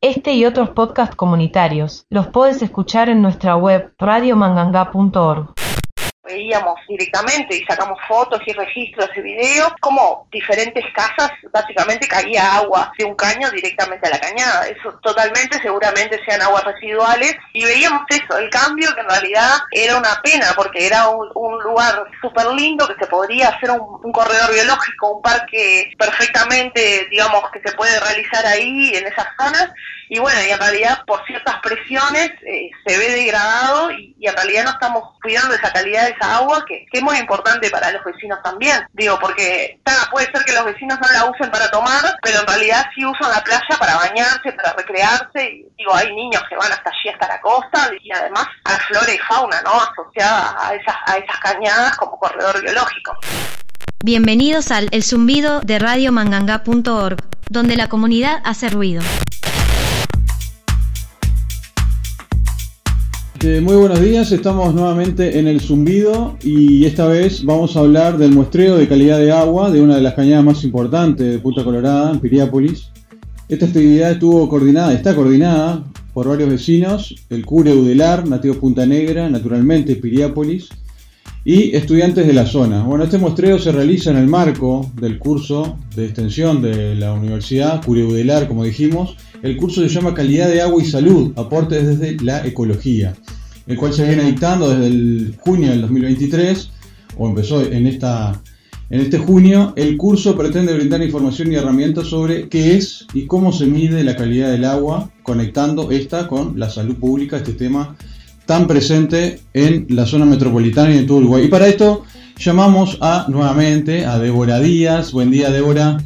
[0.00, 2.06] Este y otros podcasts comunitarios.
[2.08, 5.54] Los puedes escuchar en nuestra web radiomanganga.org
[6.28, 12.92] veíamos directamente y sacamos fotos y registros y videos, como diferentes casas, básicamente caía agua
[12.98, 14.68] de un caño directamente a la cañada.
[14.68, 17.34] Eso totalmente, seguramente sean aguas residuales.
[17.52, 21.28] Y veíamos eso, el cambio que en realidad era una pena, porque era un,
[21.62, 27.42] lugar súper lindo que se podría hacer un, un, corredor biológico, un parque perfectamente, digamos,
[27.50, 29.70] que se puede realizar ahí, en esas zonas.
[30.08, 34.34] Y bueno, y en realidad por ciertas presiones eh, se ve degradado y, y en
[34.34, 38.04] realidad no estamos cuidando esa calidad de esa agua que, es muy importante para los
[38.04, 38.80] vecinos también.
[38.92, 39.78] Digo, porque
[40.10, 43.30] puede ser que los vecinos no la usen para tomar, pero en realidad sí usan
[43.30, 45.44] la playa para bañarse, para recrearse.
[45.44, 49.12] Y, digo, hay niños que van hasta allí, hasta la costa, y además a flora
[49.12, 49.72] y fauna, ¿no?
[49.80, 53.16] Asociada a esas, a esas cañadas como corredor biológico.
[54.04, 57.18] Bienvenidos al El Zumbido de radiomanganga.org,
[57.50, 59.02] donde la comunidad hace ruido.
[63.40, 68.18] Eh, muy buenos días, estamos nuevamente en el zumbido y esta vez vamos a hablar
[68.18, 71.62] del muestreo de calidad de agua de una de las cañadas más importantes de Punta
[71.62, 72.90] Colorada, en Piriápolis.
[73.48, 79.28] Esta actividad estuvo coordinada, está coordinada por varios vecinos, el Cure Udelar, nativo Punta Negra,
[79.28, 80.70] naturalmente Piriápolis,
[81.44, 82.82] y estudiantes de la zona.
[82.82, 87.84] Bueno, este muestreo se realiza en el marco del curso de extensión de la universidad,
[87.84, 92.22] Cure Udelar, como dijimos, el curso se llama Calidad de Agua y Salud, aportes desde
[92.24, 93.14] la ecología,
[93.66, 96.70] el cual se viene dictando desde el junio del 2023,
[97.16, 98.40] o empezó en, esta,
[98.90, 99.74] en este junio.
[99.76, 104.16] El curso pretende brindar información y herramientas sobre qué es y cómo se mide la
[104.16, 107.96] calidad del agua, conectando esta con la salud pública, este tema
[108.48, 111.44] tan presente en la zona metropolitana y en todo Uruguay.
[111.44, 112.06] Y para esto
[112.38, 115.12] llamamos a nuevamente a Débora Díaz.
[115.12, 115.98] Buen día, Débora.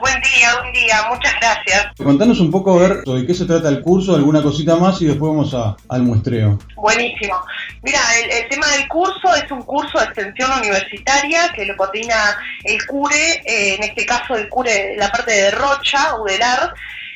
[0.00, 1.88] Buen día, buen día, muchas gracias.
[1.98, 5.08] Contanos un poco a ver de qué se trata el curso, alguna cosita más y
[5.08, 6.58] después vamos a, al muestreo.
[6.76, 7.34] Buenísimo.
[7.82, 12.34] Mira, el, tema del curso es un curso de extensión universitaria que lo coordina
[12.64, 16.72] el CURE, eh, en este caso el CURE, la parte de Rocha, UDELAR,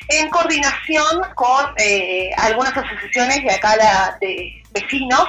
[0.09, 3.75] en coordinación con eh, algunas asociaciones de acá
[4.21, 5.27] de vecinos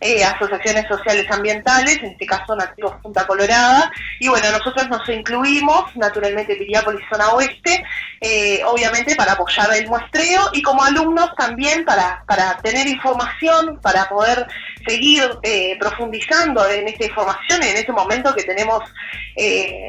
[0.00, 5.94] eh, asociaciones sociales ambientales, en este caso Nativos Punta Colorada, y bueno, nosotros nos incluimos,
[5.96, 7.82] naturalmente Piriápolis Zona Oeste,
[8.20, 14.08] eh, obviamente para apoyar el muestreo y como alumnos también para, para tener información, para
[14.08, 14.46] poder
[14.86, 18.82] seguir eh, profundizando en esta información en este momento que tenemos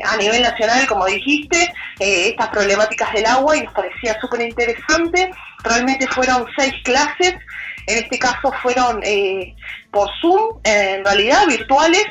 [0.05, 5.31] a nivel nacional, como dijiste, estas problemáticas del agua y nos parecía súper interesante.
[5.63, 7.35] Realmente fueron seis clases
[7.89, 9.55] en este caso fueron eh,
[9.91, 12.05] por Zoom, en realidad virtuales,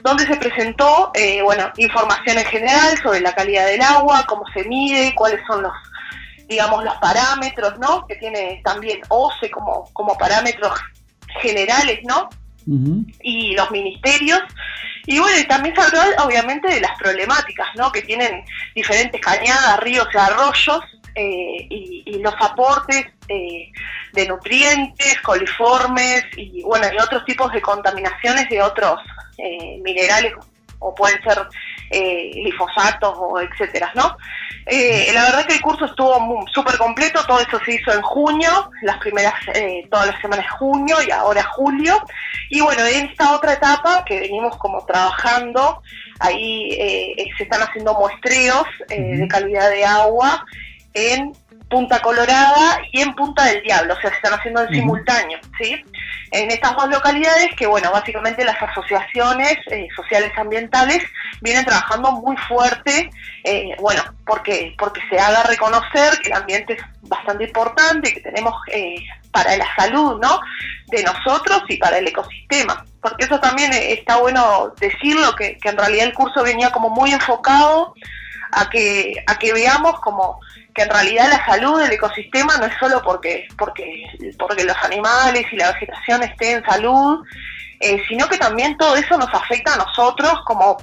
[0.00, 4.64] donde se presentó eh, bueno, información en general sobre la calidad del agua, cómo se
[4.64, 5.72] mide, cuáles son los
[6.48, 8.06] digamos los parámetros, ¿no?
[8.06, 10.78] Que tiene también OCE como, como parámetros
[11.40, 12.28] generales, ¿no?
[13.22, 14.40] Y los ministerios.
[15.06, 17.90] Y bueno, y también se habló obviamente de las problemáticas, ¿no?
[17.90, 18.44] Que tienen
[18.74, 20.82] diferentes cañadas, ríos y arroyos
[21.14, 23.72] eh, y, los aportes eh,
[24.12, 29.00] de nutrientes, coliformes y bueno y otros tipos de contaminaciones de otros
[29.38, 30.32] eh, minerales
[30.78, 31.38] o pueden ser
[31.90, 34.16] glifosatos o etcétera, ¿no?
[34.64, 38.96] la verdad que el curso estuvo súper completo, todo eso se hizo en junio, las
[38.98, 39.34] primeras,
[39.90, 42.00] todas las semanas de junio y ahora julio.
[42.48, 45.82] Y bueno, en esta otra etapa que venimos como trabajando,
[46.20, 46.70] ahí
[47.36, 50.46] se están haciendo muestreos de calidad de agua
[50.94, 51.32] en
[51.72, 55.82] Punta Colorada y en Punta del Diablo, o sea, se están haciendo en simultáneo, ¿sí?
[56.30, 61.02] En estas dos localidades que, bueno, básicamente las asociaciones eh, sociales ambientales
[61.40, 63.08] vienen trabajando muy fuerte,
[63.44, 68.54] eh, bueno, porque, porque se haga reconocer que el ambiente es bastante importante, que tenemos
[68.70, 68.96] eh,
[69.30, 70.40] para la salud, ¿no?,
[70.88, 72.84] de nosotros y para el ecosistema.
[73.00, 77.12] Porque eso también está bueno decirlo, que, que en realidad el curso venía como muy
[77.12, 77.94] enfocado
[78.52, 80.38] a que, a que veamos como
[80.74, 84.04] que en realidad la salud del ecosistema no es solo porque, porque,
[84.38, 87.24] porque los animales y la vegetación estén en salud,
[87.80, 90.78] eh, sino que también todo eso nos afecta a nosotros como,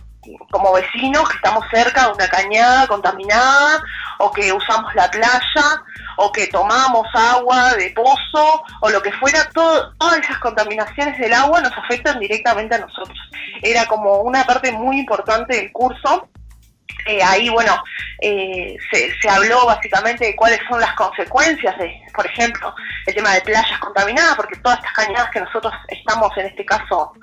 [0.51, 3.81] como vecinos que estamos cerca de una cañada contaminada
[4.19, 5.83] o que usamos la playa
[6.18, 11.33] o que tomamos agua de pozo o lo que fuera, todo, todas esas contaminaciones del
[11.33, 13.18] agua nos afectan directamente a nosotros.
[13.62, 16.27] Era como una parte muy importante del curso
[17.06, 17.81] eh, ahí, bueno,
[18.21, 22.74] eh, se, habló básicamente de cuáles son las consecuencias de, por ejemplo,
[23.06, 27.13] el tema de playas contaminadas, porque todas estas cañadas que nosotros estamos en este caso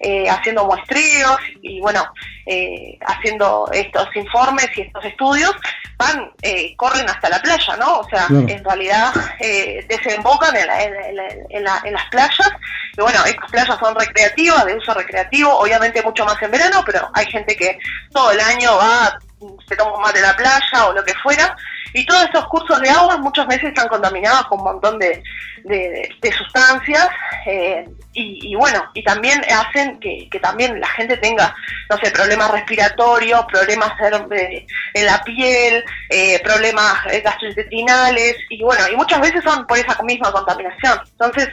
[0.00, 2.04] eh, haciendo muestreos y bueno,
[2.46, 5.54] eh, haciendo estos informes y estos estudios,
[6.02, 8.00] van, eh, corren hasta la playa, ¿no?
[8.00, 9.12] O sea, en realidad
[9.88, 10.68] desembocan en,
[11.50, 12.50] en, las playas.
[12.96, 17.08] Y bueno, estas playas son recreativas, de uso recreativo, obviamente mucho más en verano, pero
[17.14, 17.78] hay gente que
[18.12, 19.18] todo el año va,
[19.68, 21.56] se toma más de la playa o lo que fuera.
[21.94, 25.22] Y todos estos cursos de agua muchas veces están contaminados con un montón de,
[25.64, 27.08] de, sustancias
[27.46, 31.54] eh, y, bueno, y también hacen que, también la gente tenga,
[31.88, 39.20] no sé, problemas respiratorios, problemas en la piel, eh, problemas gastrointestinales y bueno, y muchas
[39.20, 41.00] veces son por esa misma contaminación.
[41.12, 41.48] Entonces,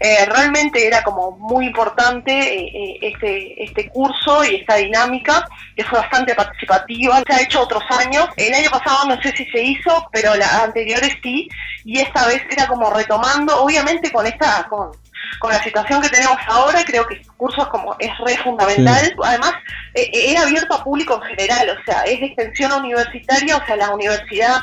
[0.00, 5.46] eh, realmente era como muy importante este, este curso y esta dinámica
[5.76, 7.22] que fue bastante participativa.
[7.26, 8.28] Se ha hecho otros años.
[8.36, 11.48] El año pasado no sé si se hizo, pero la anteriores sí.
[11.84, 14.90] Y esta vez era como retomando, obviamente con esta, con,
[15.38, 19.14] con la situación que tenemos ahora, creo que este curso es como es re fundamental.
[19.24, 19.52] Además,
[19.94, 23.64] eh, eh, era abierto a público en general, o sea, es de extensión universitaria, o
[23.64, 24.60] sea, la universidad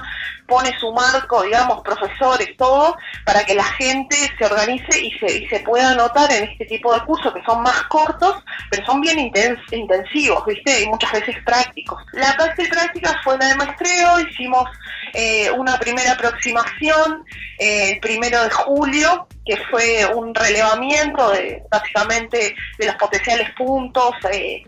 [0.48, 5.48] pone su marco, digamos, profesores, todo, para que la gente se organice y se, y
[5.48, 8.36] se pueda anotar en este tipo de cursos que son más cortos,
[8.70, 10.84] pero son bien intensivos, ¿viste?
[10.84, 12.02] Y muchas veces prácticos.
[12.14, 14.70] La parte práctica fue la de maestreo, hicimos
[15.14, 17.26] eh, una primera aproximación
[17.60, 24.14] eh, el primero de julio, que fue un relevamiento de básicamente de los potenciales puntos
[24.32, 24.64] eh,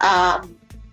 [0.00, 0.40] a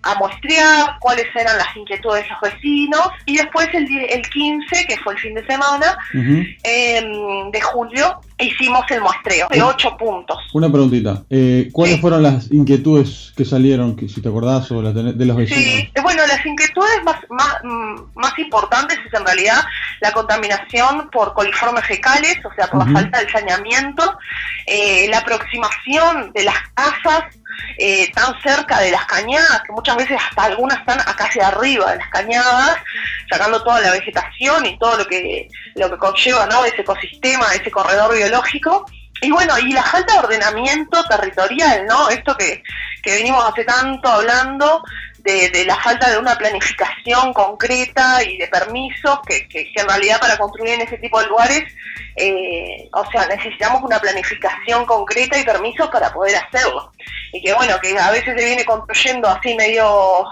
[0.04, 3.10] a muestrear cuáles eran las inquietudes de los vecinos.
[3.26, 8.90] Y después el, el 15, que fue el fin de semana em, de julio, hicimos
[8.90, 10.38] el muestreo de ocho puntos.
[10.54, 14.94] Una preguntita, eh, ¿cuáles fueron las inquietudes que salieron, que, si te acordás, o las
[14.96, 15.64] de, los vecinos?
[15.64, 17.58] Sí, bueno, las inquietudes más, más,
[18.16, 19.62] más importantes es en realidad
[20.02, 24.18] la contaminación por coliformes fecales, o sea, por la falta de saneamiento,
[24.66, 27.24] eh, la aproximación de las casas
[27.78, 31.92] eh, tan cerca de las cañadas, que muchas veces hasta algunas están acá hacia arriba
[31.92, 32.78] de las cañadas,
[33.30, 36.66] sacando toda la vegetación y todo lo que, lo que conlleva ¿no?
[36.66, 38.86] ese ecosistema, ese corredor biológico.
[39.22, 42.10] Y bueno, y la falta de ordenamiento territorial, ¿no?
[42.10, 42.64] Esto que,
[43.04, 44.82] que venimos hace tanto hablando
[45.24, 50.38] de, la falta de una planificación concreta y de permisos, que, que, en realidad para
[50.38, 51.64] construir en ese tipo de lugares,
[52.16, 56.92] eh, o sea, necesitamos una planificación concreta y permisos para poder hacerlo.
[57.34, 60.26] Y que bueno, que a veces se viene construyendo así medio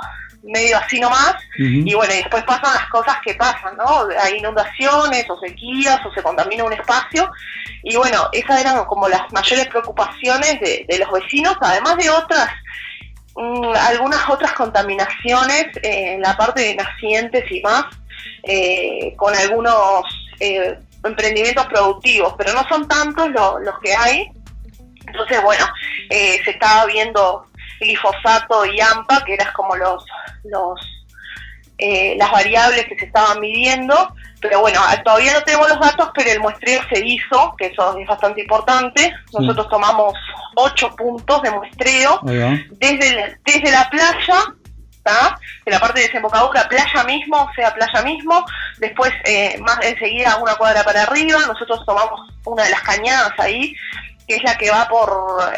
[0.44, 4.08] medio así nomás, y bueno, y después pasan las cosas que pasan, ¿no?
[4.22, 7.30] Hay inundaciones o sequías o se contamina un espacio,
[7.84, 12.50] y bueno, esas eran como las mayores preocupaciones de, de los vecinos, además de otras
[13.40, 17.86] Mm, algunas otras contaminaciones eh, en la parte de nacientes y más,
[18.42, 20.06] eh, con algunos
[20.40, 24.32] eh, emprendimientos productivos, pero no son tantos los que hay.
[25.06, 25.66] Entonces, bueno,
[26.10, 27.46] se estaba viendo
[27.80, 30.04] glifosato y AMPA, que eran como los,
[30.44, 30.97] los
[31.80, 36.40] las variables que se estaban midiendo, pero bueno, todavía no tenemos los datos, pero el
[36.40, 39.14] muestreo se hizo, que eso es bastante importante.
[39.34, 40.14] Nosotros tomamos
[40.56, 44.56] ocho puntos de muestreo desde, desde la playa,
[45.66, 48.46] de la parte de desembocadura, playa mismo, o sea, playa mismo.
[48.80, 53.74] Después, eh, más enseguida, una cuadra para arriba, nosotros tomamos una de las cañadas ahí,
[54.28, 55.10] que es la que va por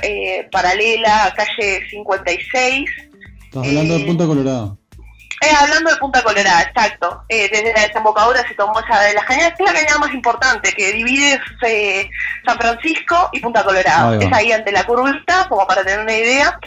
[0.04, 2.90] eh, paralela a calle 56.
[3.46, 4.78] Estás hablando de Punta Colorado.
[5.42, 7.24] Eh, hablando de Punta Colorada, exacto.
[7.30, 10.14] Eh, desde la desembocadura se tomó esa de las cañadas, que es la cañada más
[10.14, 12.10] importante, que divide eh,
[12.46, 14.20] San Francisco y Punta Colorado.
[14.20, 16.60] Es ahí ante la curvita, como para tener una idea.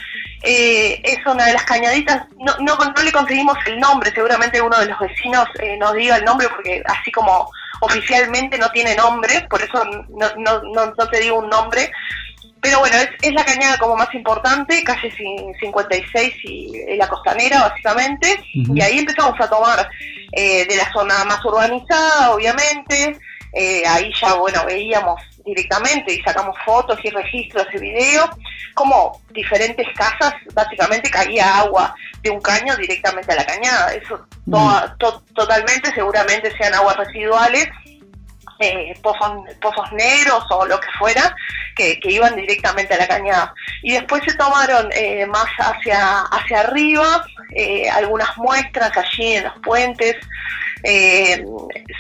[0.43, 4.87] es una de las cañaditas, no, no, no, le conseguimos el nombre, seguramente uno de
[4.87, 5.47] los vecinos
[5.79, 10.63] nos diga el nombre, porque así como oficialmente no tiene nombre, por eso no, no,
[10.63, 11.93] no, no te digo un nombre,
[12.63, 15.13] pero bueno, es, la cañada como más importante, calle
[15.59, 19.91] 56 y, la costanera básicamente, y ahí empezamos a tomar
[20.31, 23.19] eh, de la zona más urbanizada, obviamente,
[23.53, 28.31] eh, ahí ya, bueno, veíamos directamente y sacamos fotos y registros y videos,
[28.75, 31.93] como diferentes casas, básicamente caía agua
[32.23, 34.25] de un caño directamente a la cañada, eso
[35.35, 37.67] totalmente, seguramente sean aguas residuales,
[38.63, 41.35] eh, pozos, pozos negros o lo que fuera,
[41.75, 43.55] que, iban directamente a la cañada.
[43.83, 49.59] Y después se tomaron eh, más hacia, hacia arriba eh, algunas muestras allí en los
[49.63, 50.17] puentes,
[50.85, 51.45] eh,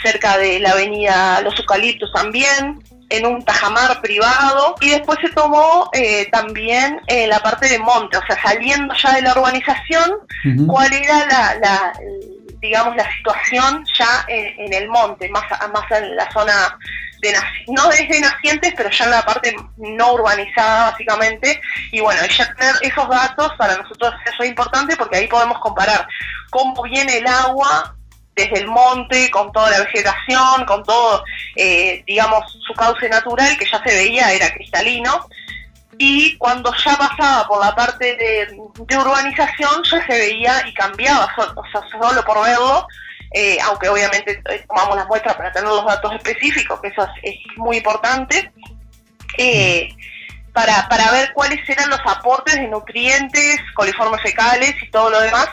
[0.02, 5.90] cerca de la avenida Los Eucaliptos también, en un tajamar privado y después se tomó
[6.30, 10.12] también la parte de monte, o sea, saliendo ya de la urbanización,
[10.66, 11.26] cuál era
[11.60, 11.92] la,
[12.62, 16.78] digamos, la situación ya en, el monte, más, más en la zona
[17.68, 21.60] no desde nacientes, pero ya en la parte no urbanizada básicamente.
[21.90, 26.06] Y bueno, ya tener esos datos para nosotros es importante porque ahí podemos comparar
[26.50, 27.94] cómo viene el agua
[28.34, 31.22] desde el monte, con toda la vegetación, con todo,
[31.54, 35.28] eh, digamos, su cauce natural, que ya se veía, era cristalino,
[36.04, 41.62] y cuando ya pasaba por la parte de, urbanización, ya se veía y cambiaba, o
[41.70, 42.88] sea, solo por verlo,
[43.32, 47.36] eh, aunque obviamente eh, tomamos las muestras para tener los datos específicos, que eso es,
[47.56, 48.52] muy importante,
[50.52, 55.50] para, para ver cuáles eran los aportes de nutrientes, coliformes fecales y todo lo demás,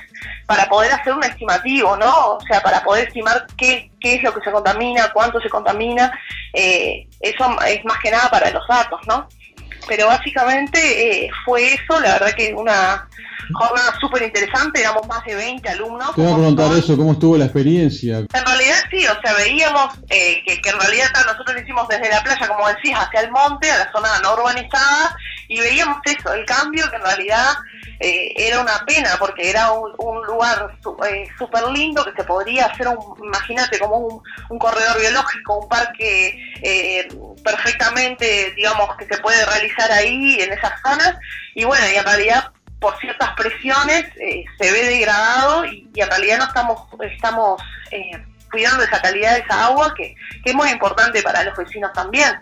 [0.47, 2.37] para poder hacer un estimativo, ¿no?
[2.37, 6.11] O sea, para poder estimar qué, qué es lo que se contamina, cuánto se contamina,
[6.53, 9.29] eh, eso es más que nada para los datos, ¿no?
[9.89, 13.07] Pero básicamente eh, fue eso, la verdad que una
[13.53, 16.15] jornada súper interesante, éramos más de 20 alumnos.
[16.15, 18.19] Te voy a preguntar eso, ¿cómo estuvo la experiencia?
[18.19, 22.09] En realidad sí, o sea, veíamos eh, que, que, en realidad nosotros lo hicimos desde
[22.09, 25.15] la playa, como decís, hacia el monte, a la zona no urbanizada,
[25.47, 27.47] y veíamos eso, el cambio que en realidad
[28.01, 29.91] eh, era una pena porque era un,
[30.25, 30.71] lugar
[31.05, 36.39] eh, súper lindo que se podría hacer, un, imagínate, como un, corredor biológico, un parque
[36.61, 37.09] eh,
[37.43, 41.17] perfectamente, digamos, que se puede realizar ahí, en esas zonas,
[41.55, 46.45] y bueno, y en realidad por ciertas presiones se ve degradado y, en realidad no
[46.45, 47.61] estamos, estamos
[48.49, 52.39] cuidando esa calidad de esa agua que, que es muy importante para los vecinos también.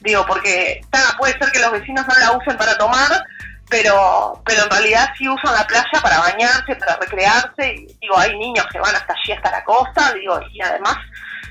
[0.00, 0.82] Digo, porque
[1.18, 3.24] puede ser que los vecinos no la usen para tomar,
[3.70, 8.38] pero pero en realidad sí usan la playa para bañarse, para recrearse, y digo, hay
[8.38, 10.96] niños que van hasta allí, hasta la costa, digo, y además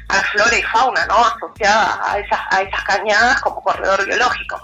[0.09, 1.17] a flora y fauna, ¿no?
[1.17, 4.61] Asociada a esas, a esas cañadas como corredor biológico.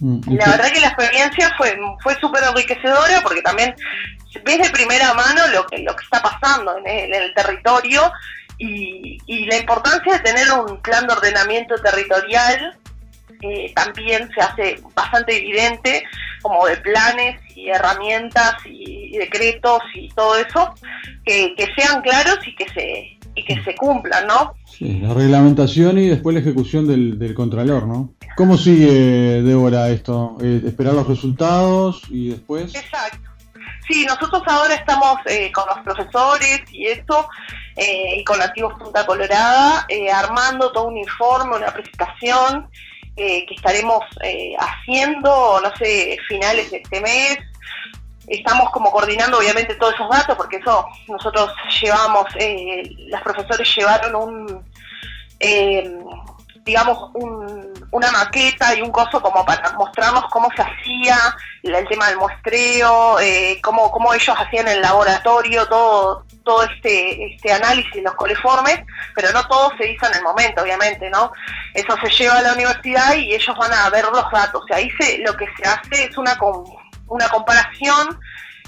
[0.00, 3.74] Mm, y la verdad que la experiencia fue, fue súper enriquecedora porque también
[4.44, 8.12] ves de primera mano lo que, lo que está pasando en el, territorio
[8.58, 12.78] y, y, la importancia de tener un plan de ordenamiento territorial
[13.42, 16.04] eh, también se hace bastante evidente
[16.42, 20.74] como de planes y herramientas y, decretos y todo eso,
[21.24, 24.52] que, sean claros y que se y que se cumplan, ¿no?
[24.66, 28.12] Sí, la reglamentación y después la ejecución del, del Contralor, ¿no?
[28.36, 30.36] ¿Cómo sigue, Débora, esto?
[30.42, 32.74] Eh, ¿Esperar los resultados y después?
[32.74, 33.30] Exacto.
[33.86, 37.28] Sí, nosotros ahora estamos eh, con los profesores y esto,
[37.76, 42.68] eh, y con Nativos Punta Colorada, armando todo un informe, una presentación,
[43.16, 47.38] que estaremos eh, haciendo, no sé, finales de este mes.
[48.26, 54.14] Estamos como coordinando obviamente todos esos datos, porque eso nosotros llevamos, eh, las profesores llevaron
[54.14, 54.64] un,
[55.40, 55.98] eh,
[56.64, 57.10] digamos,
[57.92, 61.16] una maqueta y un coso como para mostrarnos cómo se hacía
[61.62, 67.52] el tema del muestreo, eh, cómo, cómo ellos hacían el laboratorio, todo todo este este
[67.52, 68.80] análisis, los coliformes,
[69.14, 71.30] pero no todo se hizo en el momento, obviamente, ¿no?
[71.74, 74.64] Eso se lleva a la universidad y ellos van a ver los datos.
[74.68, 76.36] Y ahí se, lo que se hace es una,
[77.06, 78.18] una comparación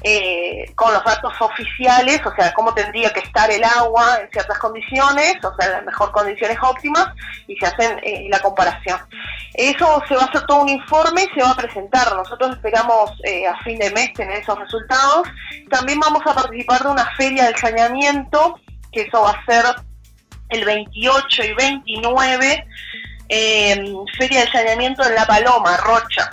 [0.06, 4.58] eh, con los datos oficiales, o sea, cómo tendría que estar el agua en ciertas
[4.58, 7.06] condiciones, o sea, en las mejor condiciones óptimas,
[7.48, 9.00] y se hacen eh, la comparación.
[9.54, 12.14] Eso se va a hacer todo un informe y se va a presentar.
[12.14, 15.26] Nosotros esperamos eh, a fin de mes tener esos resultados.
[15.70, 18.60] También vamos a participar de una feria de saneamiento,
[18.92, 19.64] que eso va a ser
[20.50, 22.66] el 28 y 29,
[24.18, 26.28] feria de saneamiento en La Paloma, Rocha.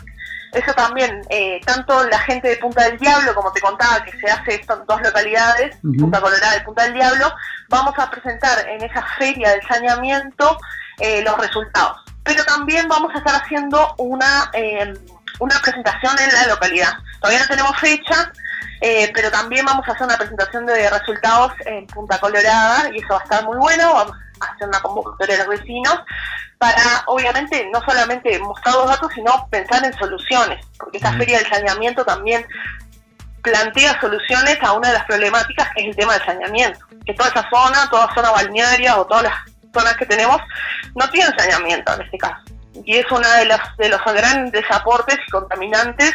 [0.53, 4.29] Eso también, eh, tanto la gente de Punta del Diablo, como te contaba, que se
[4.29, 7.33] hace esto en dos localidades, Punta Colorada y Punta del Diablo,
[7.69, 10.57] vamos a presentar en esa feria del saneamiento
[10.99, 11.97] eh, los resultados.
[12.23, 14.93] Pero también vamos a estar haciendo una, eh,
[15.39, 16.93] una presentación en la localidad.
[17.19, 18.31] Todavía no tenemos fecha,
[19.13, 23.19] pero también vamos a hacer una presentación de resultados en Punta Colorada y eso va
[23.19, 23.93] a estar muy bueno.
[23.93, 25.99] Vamos a hacer una convocatoria de los vecinos
[26.57, 31.49] para, obviamente, no solamente mostrar los datos, sino pensar en soluciones, porque esta feria del
[31.49, 32.45] saneamiento también
[33.41, 36.79] plantea soluciones a una de las problemáticas que es el tema del saneamiento.
[37.05, 39.33] Que toda esa zona, toda zona balnearia o todas las
[39.73, 40.37] zonas que tenemos
[40.95, 42.43] no tienen saneamiento en este caso.
[42.85, 46.13] Y es uno de los, de los grandes aportes y contaminantes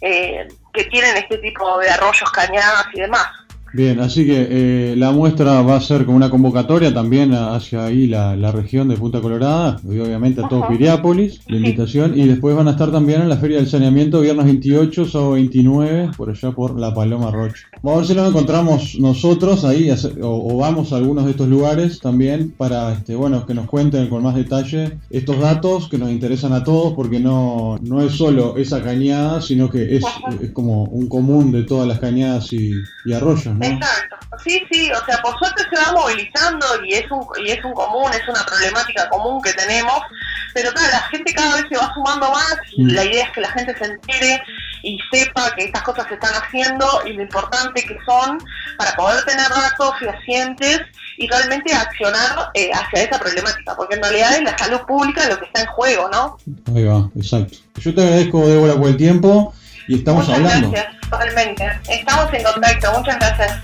[0.00, 3.26] eh, que tienen este tipo de arroyos, cañadas y demás.
[3.74, 8.06] Bien, así que eh, la muestra va a ser como una convocatoria también hacia ahí
[8.06, 12.54] la, la región de Punta Colorada, y obviamente a todo Piriápolis, la invitación, y después
[12.54, 16.50] van a estar también en la Feria del Saneamiento viernes 28, sábado 29, por allá
[16.52, 17.66] por La Paloma Rocha.
[17.82, 21.98] Vamos a ver si nos encontramos nosotros ahí, o, vamos a algunos de estos lugares
[21.98, 26.52] también para este, bueno, que nos cuenten con más detalle estos datos que nos interesan
[26.52, 30.04] a todos, porque no, no es solo esa cañada, sino que es,
[30.42, 32.72] es como un común de todas las cañadas y,
[33.06, 33.61] y arroyos.
[33.66, 34.16] Exacto.
[34.42, 37.72] Sí, sí, o sea, por suerte se va movilizando y es un y es un
[37.74, 40.00] común, es una problemática común que tenemos,
[40.54, 42.88] pero claro, la gente cada vez se va sumando más, Mm.
[42.92, 44.42] la idea es que la gente se entere
[44.82, 48.38] y sepa que estas cosas se están haciendo y lo importante que son
[48.76, 50.80] para poder tener datos fehacientes
[51.18, 55.38] y realmente accionar eh, hacia esa problemática, porque en realidad es la salud pública lo
[55.38, 56.36] que está en juego, ¿no?
[56.74, 57.58] Ahí va, exacto.
[57.76, 59.54] Yo te agradezco, Débora, por el tiempo
[59.88, 60.70] y estamos Muchas hablando.
[60.70, 61.72] gracias, totalmente.
[61.88, 63.60] Estamos en contacto, muchas gracias.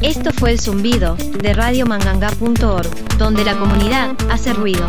[0.00, 4.86] Esto fue el zumbido de radiomanganga.org, donde la comunidad hace ruido.